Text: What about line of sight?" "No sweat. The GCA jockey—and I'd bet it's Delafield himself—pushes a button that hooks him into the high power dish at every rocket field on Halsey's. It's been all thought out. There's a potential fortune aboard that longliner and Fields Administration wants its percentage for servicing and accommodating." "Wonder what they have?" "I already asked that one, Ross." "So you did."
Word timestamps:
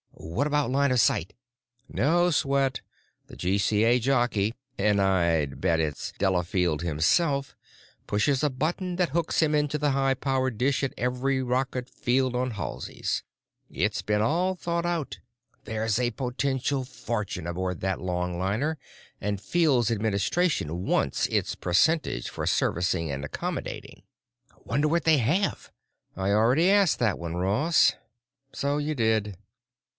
What 0.13 0.47
about 0.47 0.71
line 0.71 0.91
of 0.91 0.99
sight?" 0.99 1.33
"No 1.87 2.31
sweat. 2.31 2.81
The 3.27 3.35
GCA 3.35 3.99
jockey—and 4.01 4.99
I'd 4.99 5.61
bet 5.61 5.79
it's 5.79 6.13
Delafield 6.17 6.81
himself—pushes 6.81 8.41
a 8.43 8.49
button 8.49 8.95
that 8.95 9.09
hooks 9.09 9.41
him 9.41 9.53
into 9.53 9.77
the 9.77 9.91
high 9.91 10.13
power 10.13 10.49
dish 10.49 10.83
at 10.83 10.93
every 10.97 11.43
rocket 11.43 11.89
field 11.89 12.35
on 12.35 12.51
Halsey's. 12.51 13.23
It's 13.69 14.01
been 14.01 14.21
all 14.21 14.55
thought 14.55 14.85
out. 14.85 15.19
There's 15.65 15.99
a 15.99 16.11
potential 16.11 16.83
fortune 16.85 17.45
aboard 17.45 17.81
that 17.81 17.99
longliner 17.99 18.77
and 19.19 19.39
Fields 19.41 19.91
Administration 19.91 20.85
wants 20.85 21.27
its 21.27 21.53
percentage 21.55 22.29
for 22.29 22.47
servicing 22.47 23.11
and 23.11 23.23
accommodating." 23.23 24.01
"Wonder 24.65 24.87
what 24.87 25.03
they 25.03 25.17
have?" 25.17 25.71
"I 26.15 26.31
already 26.31 26.71
asked 26.71 26.97
that 26.99 27.19
one, 27.19 27.35
Ross." 27.35 27.93
"So 28.53 28.77
you 28.77 28.95
did." 28.95 29.37